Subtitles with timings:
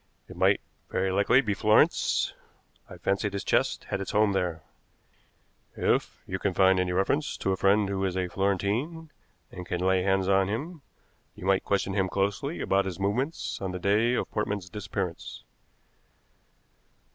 [0.27, 2.33] It might very likely be Florence.
[2.89, 4.63] I fancy this chest had its home there.
[5.77, 9.11] If you find any reference to a friend who is a Florentine,
[9.51, 10.81] and can lay hands on him,
[11.35, 15.43] you might question him closely about his movements on the day of Portman's disappearance."